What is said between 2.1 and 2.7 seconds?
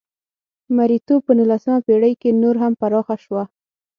کې نور